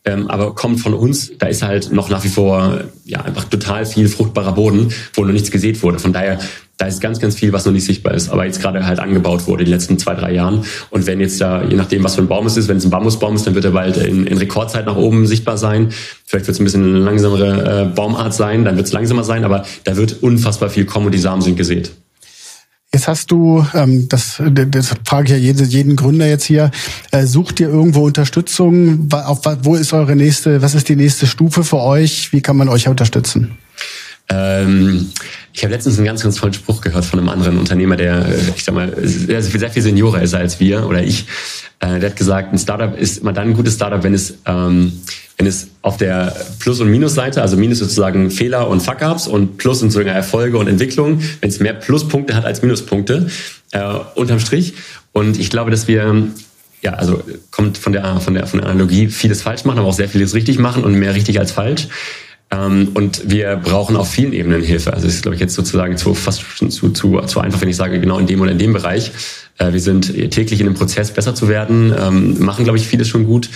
Ähm, 0.06 0.28
aber 0.28 0.56
kommt 0.56 0.80
von 0.80 0.94
uns, 0.94 1.32
da 1.38 1.48
ist 1.48 1.62
halt 1.62 1.92
noch 1.92 2.10
nach 2.10 2.24
wie 2.24 2.30
vor 2.30 2.82
ja 3.06 3.22
einfach 3.22 3.44
total 3.44 3.86
viel 3.86 4.08
fruchtbarer 4.08 4.54
Boden, 4.54 4.92
wo 5.14 5.24
noch 5.24 5.34
nichts 5.34 5.52
gesät 5.52 5.84
wurde. 5.84 6.00
Von 6.00 6.14
daher 6.14 6.40
da 6.80 6.86
ist 6.86 7.02
ganz, 7.02 7.20
ganz 7.20 7.36
viel, 7.36 7.52
was 7.52 7.66
noch 7.66 7.74
nicht 7.74 7.84
sichtbar 7.84 8.14
ist, 8.14 8.30
aber 8.30 8.46
jetzt 8.46 8.62
gerade 8.62 8.86
halt 8.88 9.00
angebaut 9.00 9.48
wurde 9.48 9.64
in 9.64 9.66
den 9.66 9.74
letzten 9.74 10.00
zwei, 10.00 10.16
drei 10.16 10.32
Jahren. 10.32 10.64
Und 10.90 11.06
wenn 11.08 11.20
jetzt 11.20 11.40
da, 11.42 11.62
je 11.62 11.76
nachdem, 11.76 12.06
was 12.06 12.16
für 12.16 12.22
ein 12.22 12.30
Baum 12.30 12.46
es 12.46 12.56
ist, 12.56 12.70
wenn 12.70 12.78
es 12.78 12.86
ein 12.86 12.90
Bambusbaum 12.90 13.36
ist, 13.36 13.46
dann 13.46 13.54
wird 13.54 13.66
er 13.66 13.72
bald 13.72 13.98
in, 13.98 14.26
in 14.26 14.38
Rekordzeit 14.38 14.86
nach 14.86 14.96
oben 14.96 15.28
sichtbar 15.28 15.58
sein. 15.58 15.90
Vielleicht 16.26 16.48
wird 16.48 16.56
es 16.56 16.62
ein 16.62 16.64
bisschen 16.64 16.84
eine 16.86 17.00
langsamere 17.00 17.82
äh, 17.82 17.86
Baumart 17.94 18.34
sein, 18.34 18.64
dann 18.64 18.78
wird 18.78 18.88
es 18.88 18.94
langsamer 18.94 19.26
sein, 19.26 19.44
aber 19.44 19.66
da 19.84 19.98
wird 19.98 20.24
unfassbar 20.24 20.70
viel 20.70 20.86
kommen 20.86 21.08
und 21.08 21.12
die 21.12 21.20
Samen 21.20 21.42
sind 21.42 21.58
gesät. 21.58 21.92
Jetzt 22.94 23.10
hast 23.10 23.30
du, 23.30 23.66
ähm, 23.74 24.08
das, 24.08 24.42
das 24.50 24.96
frage 25.04 25.26
ich 25.26 25.32
ja 25.32 25.38
jeden, 25.38 25.68
jeden 25.68 25.96
Gründer 25.98 26.28
jetzt 26.28 26.46
hier, 26.46 26.72
äh, 27.12 27.26
sucht 27.26 27.60
ihr 27.60 27.68
irgendwo 27.68 28.06
Unterstützung? 28.06 29.10
Auf, 29.12 29.42
wo 29.64 29.76
ist 29.76 29.92
eure 29.92 30.16
nächste, 30.16 30.62
was 30.62 30.76
ist 30.76 30.88
die 30.88 30.96
nächste 30.96 31.28
Stufe 31.28 31.66
für 31.66 31.82
euch? 31.82 32.32
Wie 32.32 32.40
kann 32.40 32.56
man 32.56 32.70
euch 32.70 32.88
unterstützen? 32.88 33.58
Ähm, 34.30 35.12
ich 35.54 35.64
habe 35.64 35.74
letztens 35.74 35.98
einen 35.98 36.06
ganz, 36.06 36.22
ganz 36.22 36.36
tollen 36.36 36.54
Spruch 36.54 36.82
gehört 36.82 37.06
von 37.06 37.20
einem 37.20 37.30
anderen 37.30 37.58
Unternehmer, 37.58 37.96
der, 37.96 38.28
äh, 38.28 38.36
ich 38.56 38.64
sag 38.64 38.76
mal, 38.76 38.94
sehr, 39.02 39.42
sehr 39.42 39.70
viel 39.70 39.82
Seniorer 39.82 40.22
ist 40.22 40.34
als 40.34 40.60
wir 40.60 40.88
oder 40.88 41.04
ich. 41.04 41.26
Äh, 41.80 42.00
der 42.00 42.12
hat 42.12 42.16
gesagt, 42.16 42.54
ein 42.54 42.60
Startup 42.60 42.98
ist 42.98 43.20
immer 43.20 43.34
dann 43.34 43.50
ein 43.50 43.54
gutes 43.54 43.76
Startup, 43.76 44.04
wenn 44.04 44.14
es, 44.14 44.36
ähm, 44.46 44.94
wenn 45.38 45.48
es 45.48 45.68
auf 45.82 45.98
der 45.98 46.36
Plus- 46.60 46.80
und 46.82 46.90
Minusseite, 46.92 47.42
also 47.42 47.58
Minus 47.58 47.80
sozusagen 47.80 48.30
Fehler 48.30 48.68
und 48.70 48.82
Fuck-ups 48.82 49.28
und 49.28 49.58
Plus 49.58 49.82
und 49.82 49.92
sogar 49.92 50.14
Erfolge 50.14 50.58
und 50.58 50.68
Entwicklung, 50.68 51.22
wenn 51.42 51.50
es 51.50 51.60
mehr 51.60 51.74
Pluspunkte 51.74 52.36
hat 52.36 52.46
als 52.46 52.62
Minuspunkte, 52.62 53.28
äh, 53.72 53.94
unterm 54.16 54.40
Strich. 54.40 54.74
Und 55.14 55.40
ich 55.40 55.50
glaube, 55.50 55.72
dass 55.72 55.88
wir 55.88 56.28
ja, 56.82 56.94
also 56.94 57.22
kommt 57.52 57.78
von 57.78 57.92
der, 57.92 58.20
von 58.22 58.34
der, 58.34 58.48
von 58.48 58.62
der 58.62 58.70
Analogie 58.70 59.08
vieles 59.08 59.42
falsch 59.42 59.66
machen, 59.66 59.80
aber 59.80 59.88
auch 59.88 59.94
sehr 59.94 60.08
vieles 60.08 60.34
richtig 60.34 60.60
machen 60.60 60.84
und 60.84 60.94
mehr 60.94 61.14
richtig 61.14 61.40
als 61.40 61.52
falsch. 61.52 61.88
Ähm, 62.52 62.90
und 62.96 63.30
wir 63.30 63.58
brauchen 63.58 63.96
auf 63.96 64.10
vielen 64.10 64.34
Ebenen 64.34 64.64
Hilfe. 64.64 64.94
Also 64.94 65.08
es 65.08 65.16
ist, 65.16 65.22
glaube 65.22 65.36
ich, 65.36 65.42
jetzt 65.42 65.54
sozusagen 65.54 65.98
zu, 65.98 66.16
fast 66.16 66.44
zu, 66.58 66.90
zu, 66.90 67.22
zu 67.22 67.40
einfach, 67.40 67.62
wenn 67.62 67.70
ich 67.70 67.76
sage, 67.76 68.00
genau 68.00 68.18
in 68.18 68.28
dem 68.28 68.42
oder 68.42 68.52
in 68.52 68.58
dem 68.58 68.74
Bereich. 68.74 69.12
Äh, 69.60 69.74
wir 69.74 69.80
sind 69.80 70.14
täglich 70.32 70.60
in 70.60 70.66
dem 70.66 70.74
Prozess, 70.74 71.12
besser 71.12 71.36
zu 71.36 71.48
werden, 71.48 71.94
ähm, 71.98 72.44
machen, 72.44 72.64
glaube 72.64 72.80
ich, 72.80 72.88
vieles 72.88 73.08
schon 73.08 73.26
gut 73.26 73.50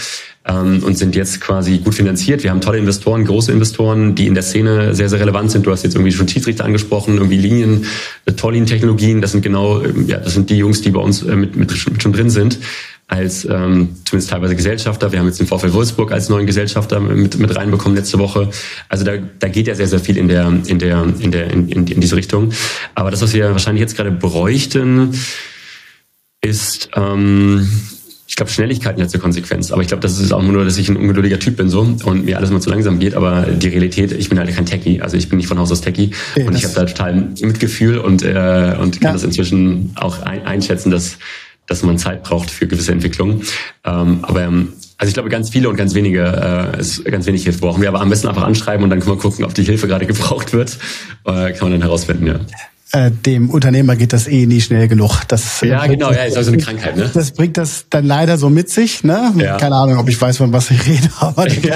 ähm, 0.45 0.83
und 0.83 0.95
sind 0.97 1.15
jetzt 1.15 1.41
quasi 1.41 1.79
gut 1.79 1.95
finanziert. 1.95 2.43
Wir 2.43 2.51
haben 2.51 2.61
tolle 2.61 2.77
Investoren, 2.77 3.25
große 3.25 3.51
Investoren, 3.51 4.13
die 4.13 4.27
in 4.27 4.35
der 4.35 4.43
Szene 4.43 4.93
sehr, 4.93 5.09
sehr 5.09 5.19
relevant 5.19 5.49
sind. 5.49 5.65
Du 5.65 5.71
hast 5.71 5.83
jetzt 5.83 5.95
irgendwie 5.95 6.11
schon 6.11 6.27
Schiedsrichter 6.27 6.63
angesprochen, 6.63 7.15
irgendwie 7.15 7.37
Linien, 7.37 7.85
äh, 8.25 8.33
Tollin-Technologien. 8.33 9.21
Das 9.21 9.31
sind 9.31 9.41
genau, 9.41 9.81
ja, 10.05 10.17
das 10.17 10.35
sind 10.35 10.51
die 10.51 10.57
Jungs, 10.57 10.81
die 10.81 10.91
bei 10.91 10.99
uns 10.99 11.23
äh, 11.23 11.35
mit, 11.35 11.55
mit 11.55 11.71
schon 11.71 12.13
drin 12.13 12.29
sind 12.29 12.59
als 13.13 13.45
ähm, 13.45 13.89
zumindest 14.05 14.31
teilweise 14.31 14.55
Gesellschafter. 14.55 15.11
Wir 15.11 15.19
haben 15.19 15.27
jetzt 15.27 15.39
den 15.39 15.45
VfL 15.45 15.71
Wolfsburg 15.71 16.11
als 16.11 16.29
neuen 16.29 16.47
Gesellschafter 16.47 16.99
mit, 16.99 17.37
mit 17.37 17.55
reinbekommen 17.55 17.95
letzte 17.95 18.17
Woche. 18.17 18.49
Also 18.89 19.05
da, 19.05 19.13
da 19.37 19.47
geht 19.49 19.67
ja 19.67 19.75
sehr, 19.75 19.87
sehr 19.87 19.99
viel 19.99 20.17
in 20.17 20.27
der, 20.27 20.51
in 20.65 20.79
der, 20.79 21.05
in 21.19 21.31
der, 21.31 21.51
in, 21.51 21.69
in, 21.69 21.85
in 21.85 22.01
diese 22.01 22.15
Richtung. 22.15 22.51
Aber 22.95 23.11
das, 23.11 23.21
was 23.21 23.33
wir 23.33 23.51
wahrscheinlich 23.51 23.81
jetzt 23.81 23.95
gerade 23.95 24.11
bräuchten, 24.11 25.13
ist 26.41 26.89
ähm, 26.95 27.69
ich 28.25 28.35
glaube, 28.35 28.51
Schnelligkeit 28.51 28.95
in 28.95 29.03
letzter 29.03 29.19
Konsequenz. 29.19 29.71
Aber 29.71 29.83
ich 29.83 29.89
glaube, 29.89 30.01
das 30.01 30.19
ist 30.19 30.33
auch 30.33 30.41
nur, 30.41 30.65
dass 30.65 30.79
ich 30.79 30.89
ein 30.89 30.97
ungeduldiger 30.97 31.37
Typ 31.37 31.57
bin 31.57 31.69
so 31.69 31.81
und 31.81 32.25
mir 32.25 32.37
alles 32.37 32.49
mal 32.49 32.61
zu 32.61 32.71
langsam 32.71 32.97
geht. 32.97 33.13
Aber 33.13 33.43
die 33.43 33.67
Realität, 33.67 34.11
ich 34.11 34.29
bin 34.29 34.39
halt 34.39 34.51
kein 34.55 34.65
Techie. 34.65 35.01
Also 35.01 35.17
ich 35.17 35.29
bin 35.29 35.37
nicht 35.37 35.47
von 35.47 35.59
Haus 35.59 35.71
aus 35.71 35.81
Techie. 35.81 36.09
Ja, 36.35 36.47
und 36.47 36.55
ich 36.55 36.63
habe 36.63 36.73
da 36.73 36.85
total 36.85 37.13
Mitgefühl 37.41 37.99
und, 37.99 38.23
äh, 38.23 38.75
und 38.81 39.01
kann 39.01 39.09
ja. 39.09 39.13
das 39.13 39.23
inzwischen 39.23 39.91
auch 39.97 40.23
ein, 40.23 40.47
einschätzen, 40.47 40.89
dass 40.89 41.19
dass 41.73 41.83
man 41.83 41.97
Zeit 41.97 42.23
braucht 42.23 42.51
für 42.51 42.67
gewisse 42.67 42.91
Entwicklungen. 42.91 43.43
Ähm, 43.83 44.19
aber 44.21 44.43
ähm, 44.43 44.73
also 44.97 45.09
ich 45.09 45.13
glaube, 45.15 45.29
ganz 45.29 45.49
viele 45.49 45.69
und 45.69 45.75
ganz 45.75 45.93
wenige, 45.95 46.21
äh, 46.21 47.11
ganz 47.11 47.25
wenig 47.25 47.43
Hilfe 47.43 47.59
brauchen 47.59 47.81
wir, 47.81 47.89
aber 47.89 48.01
am 48.01 48.09
besten 48.09 48.27
einfach 48.27 48.43
anschreiben 48.43 48.83
und 48.83 48.89
dann 48.89 48.99
können 48.99 49.17
wir 49.17 49.21
gucken, 49.21 49.43
ob 49.43 49.53
die 49.53 49.63
Hilfe 49.63 49.87
gerade 49.87 50.05
gebraucht 50.07 50.53
wird. 50.53 50.77
Äh, 51.25 51.51
kann 51.51 51.69
man 51.69 51.71
dann 51.71 51.81
herausfinden, 51.81 52.27
ja 52.27 52.39
äh, 52.93 53.09
dem 53.09 53.49
Unternehmer 53.49 53.95
geht 53.95 54.13
das 54.13 54.27
eh 54.27 54.45
nie 54.45 54.61
schnell 54.61 54.87
genug. 54.87 55.21
Das, 55.27 55.63
äh, 55.63 55.69
ja, 55.69 55.87
genau, 55.87 56.11
ja, 56.11 56.25
ist 56.25 56.37
also 56.37 56.51
eine 56.51 56.61
Krankheit, 56.61 56.95
ne? 56.95 57.09
Das 57.11 57.31
bringt 57.31 57.57
das 57.57 57.85
dann 57.89 58.05
leider 58.05 58.37
so 58.37 58.51
mit 58.51 58.69
sich, 58.69 59.03
ne? 59.03 59.33
Ja. 59.35 59.57
Keine 59.57 59.75
Ahnung, 59.75 59.97
ob 59.97 60.07
ich 60.09 60.21
weiß, 60.21 60.37
von 60.37 60.53
was 60.53 60.69
ich 60.69 60.85
rede, 60.85 61.09
aber 61.19 61.49
ja. 61.49 61.75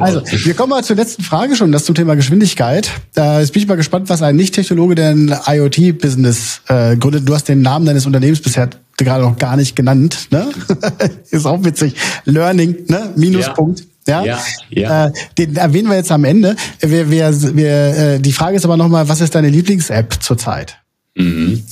also, 0.00 0.22
wir 0.26 0.54
kommen 0.54 0.70
mal 0.70 0.82
zur 0.82 0.96
letzten 0.96 1.22
Frage 1.22 1.54
schon, 1.54 1.70
das 1.70 1.84
zum 1.84 1.94
Thema 1.94 2.16
Geschwindigkeit. 2.16 2.90
Da 3.14 3.38
jetzt 3.38 3.52
bin 3.52 3.62
ich 3.62 3.68
mal 3.68 3.76
gespannt, 3.76 4.08
was 4.08 4.20
ein 4.22 4.34
Nicht-Technologe 4.34 4.96
denn 4.96 5.32
IoT-Business 5.46 6.62
äh, 6.66 6.96
gründet. 6.96 7.28
Du 7.28 7.34
hast 7.34 7.48
den 7.48 7.62
Namen 7.62 7.86
deines 7.86 8.04
Unternehmens 8.04 8.40
bisher 8.40 8.70
gerade 8.96 9.22
noch 9.22 9.38
gar 9.38 9.56
nicht 9.56 9.76
genannt, 9.76 10.26
ne? 10.32 10.48
ist 11.30 11.46
auch 11.46 11.62
witzig. 11.62 11.94
Learning, 12.24 12.74
ne? 12.88 13.12
Minuspunkt. 13.14 13.80
Ja. 13.80 13.86
Ja, 14.08 14.24
ja, 14.24 14.38
ja. 14.70 15.06
Äh, 15.06 15.12
den 15.36 15.56
erwähnen 15.56 15.88
wir 15.88 15.96
jetzt 15.96 16.10
am 16.10 16.24
Ende. 16.24 16.56
Wir, 16.80 17.10
wir, 17.10 17.56
wir, 17.56 17.68
äh, 17.70 18.20
die 18.20 18.32
Frage 18.32 18.56
ist 18.56 18.64
aber 18.64 18.76
nochmal, 18.76 19.08
was 19.08 19.20
ist 19.20 19.34
deine 19.34 19.48
Lieblings-App 19.50 20.22
zurzeit? 20.22 20.78
Mhm. 21.14 21.62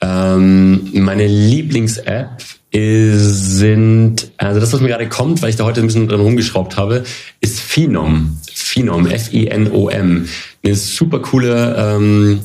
Ähm, 0.00 0.88
meine 0.94 1.26
Lieblings-App 1.26 2.42
sind, 2.72 4.32
also 4.36 4.58
das, 4.60 4.72
was 4.72 4.80
mir 4.80 4.88
gerade 4.88 5.08
kommt, 5.08 5.42
weil 5.42 5.50
ich 5.50 5.56
da 5.56 5.64
heute 5.64 5.80
ein 5.80 5.86
bisschen 5.86 6.08
dran 6.08 6.20
rumgeschraubt 6.20 6.76
habe, 6.76 7.04
ist 7.40 7.60
Phenom. 7.60 8.36
Phenom, 8.52 9.06
F-I-N-O-M. 9.06 10.28
Eine 10.64 10.74
super 10.74 11.20
coole 11.20 11.76
ähm, 11.78 12.40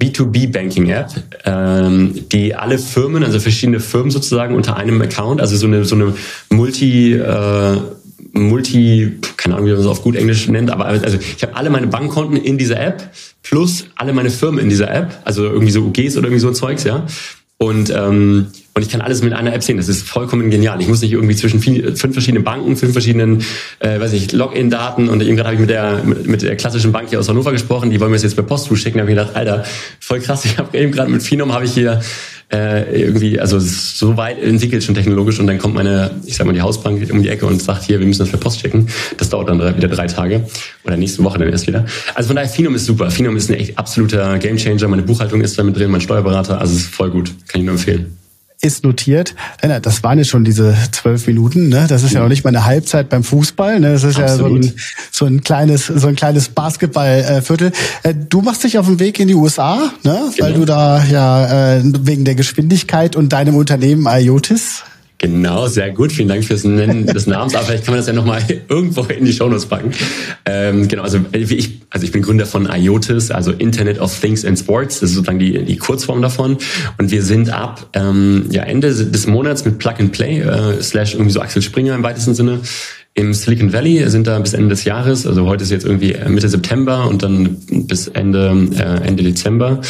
B2B-Banking-App, 0.00 1.10
ähm, 1.44 2.14
die 2.32 2.54
alle 2.54 2.78
Firmen, 2.78 3.22
also 3.24 3.38
verschiedene 3.38 3.80
Firmen 3.80 4.10
sozusagen 4.10 4.54
unter 4.54 4.76
einem 4.76 5.00
Account, 5.02 5.40
also 5.40 5.56
so 5.56 5.66
eine, 5.66 5.84
so 5.84 5.94
eine 5.94 6.14
Multi- 6.50 7.14
äh, 7.14 7.76
Multi, 8.36 9.18
keine 9.36 9.54
Ahnung, 9.54 9.66
wie 9.66 9.72
man 9.72 9.80
das 9.80 9.86
auf 9.86 10.02
gut 10.02 10.16
Englisch 10.16 10.48
nennt, 10.48 10.70
aber 10.70 10.86
also 10.86 11.18
ich 11.18 11.42
habe 11.42 11.56
alle 11.56 11.70
meine 11.70 11.86
Bankkonten 11.86 12.36
in 12.36 12.58
dieser 12.58 12.80
App 12.80 13.10
plus 13.42 13.86
alle 13.96 14.12
meine 14.12 14.30
Firmen 14.30 14.60
in 14.60 14.68
dieser 14.68 14.92
App, 14.92 15.20
also 15.24 15.44
irgendwie 15.44 15.72
so 15.72 15.80
UGs 15.80 16.16
oder 16.16 16.26
irgendwie 16.26 16.40
so 16.40 16.48
ein 16.48 16.54
Zeugs, 16.54 16.84
ja. 16.84 17.06
Und 17.58 17.90
ähm, 17.90 18.48
und 18.76 18.82
ich 18.82 18.90
kann 18.90 19.00
alles 19.00 19.22
mit 19.22 19.32
einer 19.32 19.54
App 19.54 19.62
sehen. 19.62 19.78
Das 19.78 19.88
ist 19.88 20.06
vollkommen 20.06 20.50
genial. 20.50 20.82
Ich 20.82 20.86
muss 20.86 21.00
nicht 21.00 21.12
irgendwie 21.12 21.34
zwischen 21.34 21.60
viel, 21.60 21.96
fünf 21.96 22.12
verschiedenen 22.12 22.44
Banken, 22.44 22.76
fünf 22.76 22.92
verschiedenen, 22.92 23.42
äh, 23.78 23.98
weiß 23.98 24.12
ich, 24.12 24.32
Login-Daten 24.32 25.08
und 25.08 25.22
eben 25.22 25.34
gerade 25.34 25.48
habe 25.48 25.54
ich 25.54 25.60
mit 25.60 25.70
der 25.70 26.02
mit 26.04 26.42
der 26.42 26.56
klassischen 26.56 26.92
Bank 26.92 27.08
hier 27.08 27.18
aus 27.18 27.28
Hannover 27.30 27.52
gesprochen. 27.52 27.88
Die 27.90 27.98
wollen 28.00 28.10
mir 28.10 28.16
das 28.16 28.24
jetzt 28.24 28.34
per 28.34 28.44
Post 28.44 28.66
zuschicken. 28.66 28.98
Da 28.98 29.02
habe 29.04 29.10
ich 29.10 29.16
gedacht, 29.16 29.34
Alter, 29.34 29.64
voll 29.98 30.20
krass. 30.20 30.44
Ich 30.44 30.58
habe 30.58 30.76
eben 30.76 30.92
gerade 30.92 31.10
mit 31.10 31.22
Finom 31.22 31.54
habe 31.54 31.64
ich 31.64 31.72
hier 31.72 32.02
äh, 32.52 33.00
irgendwie, 33.00 33.40
also 33.40 33.58
so 33.58 34.18
weit 34.18 34.42
entwickelt 34.42 34.84
schon 34.84 34.94
technologisch 34.94 35.40
und 35.40 35.46
dann 35.46 35.56
kommt 35.56 35.74
meine, 35.74 36.10
ich 36.26 36.36
sag 36.36 36.46
mal, 36.46 36.52
die 36.52 36.60
Hausbank 36.60 37.10
um 37.10 37.22
die 37.22 37.30
Ecke 37.30 37.46
und 37.46 37.62
sagt, 37.62 37.84
hier, 37.84 37.98
wir 37.98 38.06
müssen 38.06 38.20
das 38.20 38.28
per 38.28 38.38
Post 38.38 38.60
schicken. 38.60 38.88
Das 39.16 39.30
dauert 39.30 39.48
dann 39.48 39.58
wieder 39.74 39.88
drei 39.88 40.06
Tage 40.06 40.44
oder 40.84 40.98
nächste 40.98 41.24
Woche 41.24 41.38
dann 41.38 41.48
erst 41.48 41.66
wieder. 41.66 41.86
Also 42.14 42.26
von 42.26 42.36
daher, 42.36 42.50
Finom 42.50 42.74
ist 42.74 42.84
super. 42.84 43.10
Finom 43.10 43.38
ist 43.38 43.48
ein 43.48 43.54
echt 43.54 43.78
absoluter 43.78 44.38
Gamechanger. 44.38 44.86
Meine 44.86 45.02
Buchhaltung 45.02 45.40
ist 45.40 45.58
da 45.58 45.62
mit 45.62 45.78
drin, 45.78 45.90
mein 45.90 46.02
Steuerberater, 46.02 46.60
also 46.60 46.74
es 46.74 46.80
ist 46.80 46.94
voll 46.94 47.10
gut. 47.10 47.32
Kann 47.48 47.62
ich 47.62 47.64
nur 47.64 47.72
empfehlen 47.72 48.16
ist 48.62 48.84
notiert. 48.84 49.34
Das 49.82 50.02
waren 50.02 50.18
jetzt 50.18 50.30
schon 50.30 50.44
diese 50.44 50.74
zwölf 50.90 51.26
Minuten. 51.26 51.68
Ne? 51.68 51.86
Das 51.88 52.02
ist 52.02 52.12
ja 52.12 52.20
noch 52.20 52.28
nicht 52.28 52.42
mal 52.42 52.50
eine 52.50 52.64
Halbzeit 52.64 53.08
beim 53.08 53.22
Fußball. 53.22 53.80
Ne? 53.80 53.92
Das 53.92 54.02
ist 54.02 54.18
Absolut. 54.18 54.64
ja 54.64 54.70
so 54.70 54.74
ein, 54.74 54.80
so 55.10 55.24
ein 55.26 55.40
kleines, 55.42 55.86
so 55.86 56.06
ein 56.08 56.16
kleines 56.16 56.48
Basketballviertel. 56.48 57.72
Äh, 58.02 58.14
du 58.14 58.40
machst 58.40 58.64
dich 58.64 58.78
auf 58.78 58.86
den 58.86 58.98
Weg 58.98 59.20
in 59.20 59.28
die 59.28 59.34
USA, 59.34 59.92
ne? 60.02 60.30
Genau. 60.34 60.34
weil 60.38 60.54
du 60.54 60.64
da 60.64 61.04
ja 61.04 61.76
äh, 61.76 61.82
wegen 61.84 62.24
der 62.24 62.34
Geschwindigkeit 62.34 63.14
und 63.14 63.30
deinem 63.32 63.56
Unternehmen 63.56 64.06
IOTIS 64.08 64.84
Genau, 65.18 65.66
sehr 65.66 65.90
gut. 65.92 66.12
Vielen 66.12 66.28
Dank 66.28 66.44
fürs 66.44 66.64
Nennen 66.64 67.06
des 67.06 67.26
Namens. 67.26 67.54
Aber 67.54 67.64
vielleicht 67.64 67.84
kann 67.84 67.94
man 67.94 68.00
das 68.00 68.06
ja 68.06 68.12
nochmal 68.12 68.42
irgendwo 68.68 69.02
in 69.04 69.24
die 69.24 69.32
Shownotes 69.32 69.66
packen. 69.66 69.92
Ähm, 70.44 70.88
genau, 70.88 71.02
also 71.04 71.20
ich, 71.32 71.80
also 71.88 72.04
ich 72.04 72.12
bin 72.12 72.20
Gründer 72.20 72.44
von 72.44 72.68
IOTIS, 72.70 73.30
also 73.30 73.52
Internet 73.52 73.98
of 73.98 74.18
Things 74.20 74.44
and 74.44 74.58
Sports. 74.58 75.00
Das 75.00 75.10
ist 75.10 75.16
sozusagen 75.16 75.38
die, 75.38 75.64
die 75.64 75.76
Kurzform 75.78 76.20
davon. 76.20 76.58
Und 76.98 77.10
wir 77.10 77.22
sind 77.22 77.48
ab 77.48 77.88
ähm, 77.94 78.46
ja, 78.50 78.62
Ende 78.64 78.92
des 78.92 79.26
Monats 79.26 79.64
mit 79.64 79.78
Plug 79.78 79.94
and 79.98 80.12
Play, 80.12 80.40
äh, 80.40 80.82
slash 80.82 81.14
irgendwie 81.14 81.32
so 81.32 81.40
Axel 81.40 81.62
Springer 81.62 81.94
im 81.94 82.02
weitesten 82.02 82.34
Sinne, 82.34 82.60
im 83.16 83.32
Silicon 83.32 83.72
Valley 83.72 84.08
sind 84.10 84.26
da 84.26 84.38
bis 84.38 84.52
Ende 84.52 84.68
des 84.68 84.84
Jahres, 84.84 85.26
also 85.26 85.46
heute 85.46 85.64
ist 85.64 85.70
jetzt 85.70 85.86
irgendwie 85.86 86.14
Mitte 86.28 86.50
September 86.50 87.08
und 87.08 87.22
dann 87.22 87.56
bis 87.70 88.08
Ende, 88.08 88.68
äh, 88.76 89.06
Ende 89.06 89.22
Dezember, 89.22 89.80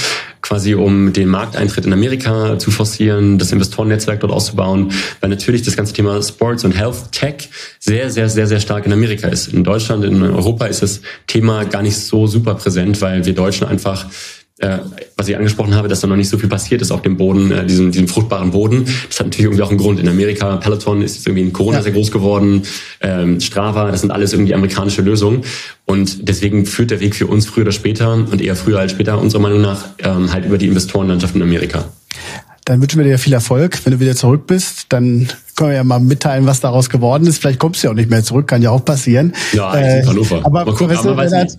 quasi 0.43 0.75
um 0.75 1.13
den 1.13 1.29
Markteintritt 1.29 1.85
in 1.87 1.93
Amerika 1.93 2.57
zu 2.57 2.71
forcieren, 2.71 3.37
das 3.37 3.51
Investorennetzwerk 3.51 4.21
dort 4.21 4.33
auszubauen, 4.33 4.93
weil 5.21 5.29
natürlich 5.29 5.63
das 5.63 5.77
ganze 5.77 5.93
Thema 5.93 6.23
Sports 6.23 6.65
und 6.65 6.71
Health 6.71 7.11
Tech 7.11 7.49
sehr, 7.81 8.11
sehr, 8.11 8.29
sehr, 8.29 8.47
sehr 8.47 8.61
stark 8.61 8.87
in 8.87 8.93
Amerika 8.93 9.27
ist. 9.27 9.49
In 9.49 9.65
Deutschland, 9.65 10.05
in 10.05 10.23
Europa 10.23 10.67
ist 10.67 10.83
das 10.83 11.01
Thema 11.27 11.65
gar 11.65 11.83
nicht 11.83 11.97
so 11.97 12.29
super 12.29 12.55
präsent, 12.55 13.01
weil 13.01 13.27
wir 13.27 13.35
Deutschen 13.35 13.67
einfach 13.67 14.07
äh, 14.59 14.79
was 15.17 15.29
ich 15.29 15.37
angesprochen 15.37 15.75
habe, 15.75 15.89
dass 15.89 16.01
da 16.01 16.07
noch 16.07 16.17
nicht 16.17 16.31
so 16.31 16.39
viel 16.39 16.49
passiert 16.49 16.81
ist 16.81 16.91
auf 16.91 17.03
dem 17.03 17.17
Boden, 17.17 17.51
äh, 17.51 17.67
diesem, 17.67 17.93
diesem 17.93 18.09
fruchtbaren 18.09 18.53
Boden. 18.53 18.87
Das 19.09 19.21
hat 19.21 19.27
natürlich 19.27 19.45
irgendwie 19.45 19.63
auch 19.63 19.71
einen 19.71 19.79
Grund. 19.79 20.01
In 20.01 20.09
Amerika, 20.09 20.57
Peloton 20.57 21.03
ist 21.03 21.17
jetzt 21.17 21.27
irgendwie 21.27 21.43
in 21.43 21.53
Corona 21.53 21.79
ja. 21.79 21.83
sehr 21.83 21.93
groß 21.93 22.11
geworden, 22.11 22.63
ähm, 23.01 23.41
Strava, 23.41 23.91
das 23.91 24.01
sind 24.01 24.11
alles 24.11 24.33
irgendwie 24.33 24.55
amerikanische 24.55 25.03
Lösungen. 25.03 25.43
Und 25.85 26.29
deswegen 26.29 26.65
führt 26.65 26.91
der 26.91 27.01
Weg 27.01 27.15
für 27.15 27.27
uns 27.27 27.47
früher 27.47 27.65
oder 27.65 27.73
später 27.73 28.15
und 28.15 28.41
eher 28.41 28.57
früher 28.57 28.79
als 28.79 28.93
später, 28.93 29.21
unserer 29.21 29.43
Meinung 29.43 29.61
nach, 29.61 29.85
ähm, 29.99 30.33
halt 30.33 30.47
über 30.47 30.57
die 30.57 30.69
Investorenlandschaft 30.69 31.35
in 31.35 31.43
Amerika. 31.43 31.85
Dann 32.65 32.81
wünschen 32.81 32.99
wir 32.99 33.05
dir 33.05 33.19
viel 33.19 33.33
Erfolg. 33.33 33.79
Wenn 33.85 33.93
du 33.93 34.01
wieder 34.01 34.17
zurück 34.17 34.47
bist, 34.49 34.87
dann 34.89 35.29
können 35.55 35.71
wir 35.71 35.77
ja 35.77 35.85
mal 35.85 36.01
mitteilen, 36.01 36.47
was 36.47 36.61
daraus 36.61 36.91
geworden 36.91 37.27
ist. 37.27 37.39
Vielleicht 37.39 37.61
kommst 37.61 37.83
du 37.83 37.87
ja 37.87 37.93
auch 37.93 37.97
nicht 37.97 38.11
mehr 38.11 38.25
zurück, 38.25 38.49
kann 38.49 38.61
ja 38.61 38.71
auch 38.71 38.85
passieren. 38.85 39.35
Ja, 39.53 39.77
äh, 39.77 40.05
Hannover. 40.05 40.45
Aber, 40.45 40.65
mal 40.65 40.75
gucken, 40.75 40.97
aber 40.97 41.17
weiß 41.17 41.33
nicht. 41.33 41.59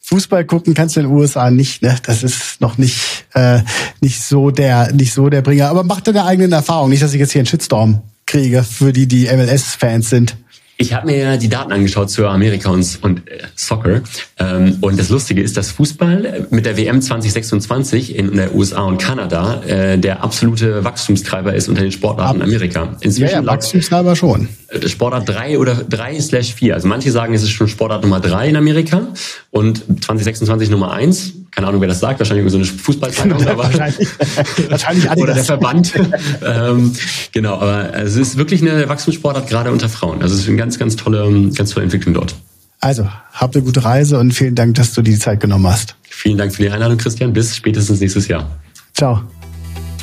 Fußball 0.00 0.44
gucken 0.44 0.74
kannst 0.74 0.96
du 0.96 1.00
in 1.00 1.06
den 1.06 1.14
USA 1.14 1.50
nicht, 1.50 1.82
ne? 1.82 1.96
Das 2.04 2.22
ist 2.22 2.60
noch 2.60 2.78
nicht 2.78 3.26
äh, 3.34 3.60
nicht 4.00 4.22
so 4.22 4.50
der 4.50 4.92
nicht 4.92 5.14
so 5.14 5.28
der 5.28 5.42
Bringer. 5.42 5.68
Aber 5.68 5.82
mach 5.82 6.00
deine 6.00 6.24
eigenen 6.24 6.52
Erfahrungen, 6.52 6.90
nicht, 6.90 7.02
dass 7.02 7.14
ich 7.14 7.20
jetzt 7.20 7.32
hier 7.32 7.40
einen 7.40 7.46
Shitstorm 7.46 8.02
kriege 8.26 8.62
für 8.64 8.92
die, 8.92 9.06
die 9.06 9.26
MLS-Fans 9.26 10.10
sind. 10.10 10.36
Ich 10.76 10.92
habe 10.92 11.06
mir 11.06 11.16
ja 11.16 11.36
die 11.36 11.48
Daten 11.48 11.70
angeschaut 11.70 12.10
zu 12.10 12.26
Amerika 12.26 12.70
und, 12.70 12.98
und 13.02 13.28
äh, 13.28 13.42
Soccer. 13.54 14.02
Ähm, 14.38 14.78
und 14.80 14.98
das 14.98 15.08
Lustige 15.08 15.40
ist, 15.40 15.56
dass 15.56 15.70
Fußball 15.70 16.48
mit 16.50 16.66
der 16.66 16.76
WM 16.76 17.00
2026 17.00 18.16
in 18.16 18.36
der 18.36 18.54
USA 18.54 18.82
und 18.82 18.98
Kanada 18.98 19.62
äh, 19.62 19.98
der 19.98 20.24
absolute 20.24 20.84
Wachstumstreiber 20.84 21.54
ist 21.54 21.68
unter 21.68 21.82
den 21.82 21.92
Sportarten 21.92 22.42
Ab, 22.42 22.48
Amerika. 22.48 22.96
Inzwischen 23.00 23.34
ja, 23.34 23.40
ja 23.40 23.46
Wachstumstreiber 23.46 24.16
schon. 24.16 24.48
Äh, 24.68 24.88
Sportart 24.88 25.28
3 25.28 25.58
oder 25.58 25.76
3 25.76 26.20
slash 26.20 26.54
4. 26.54 26.74
Also 26.74 26.88
manche 26.88 27.12
sagen, 27.12 27.34
es 27.34 27.42
ist 27.44 27.50
schon 27.50 27.68
Sportart 27.68 28.02
Nummer 28.02 28.18
3 28.18 28.48
in 28.48 28.56
Amerika 28.56 29.06
und 29.50 29.78
2026 30.02 30.70
Nummer 30.70 30.92
1 30.92 31.34
keine 31.54 31.68
Ahnung, 31.68 31.80
wer 31.80 31.88
das 31.88 32.00
sagt, 32.00 32.18
wahrscheinlich 32.18 32.50
so 32.50 32.58
eine 32.58 32.66
Fußballzeitung, 32.66 33.46
aber 33.46 33.64
wahrscheinlich, 33.64 34.08
wahrscheinlich 34.68 35.10
oder 35.10 35.34
der 35.34 35.44
Verband. 35.44 35.92
ähm, 36.44 36.92
genau, 37.32 37.54
aber 37.54 37.94
es 37.94 38.16
ist 38.16 38.36
wirklich 38.36 38.60
eine 38.62 38.88
Wachstumssportart 38.88 39.48
gerade 39.48 39.70
unter 39.70 39.88
Frauen. 39.88 40.22
Also 40.22 40.34
es 40.34 40.42
ist 40.42 40.48
eine 40.48 40.56
ganz, 40.56 40.78
ganz 40.78 40.96
tolle, 40.96 41.50
ganz 41.54 41.70
tolle 41.70 41.84
Entwicklung 41.84 42.14
dort. 42.14 42.34
Also, 42.80 43.08
habt 43.32 43.56
eine 43.56 43.64
gute 43.64 43.84
Reise 43.84 44.18
und 44.18 44.32
vielen 44.32 44.54
Dank, 44.54 44.74
dass 44.74 44.92
du 44.92 45.00
die 45.00 45.18
Zeit 45.18 45.40
genommen 45.40 45.66
hast. 45.66 45.96
Vielen 46.02 46.36
Dank 46.36 46.54
für 46.54 46.62
die 46.62 46.70
Einladung, 46.70 46.98
Christian. 46.98 47.32
Bis 47.32 47.56
spätestens 47.56 48.00
nächstes 48.00 48.28
Jahr. 48.28 48.46
Ciao. 48.92 49.22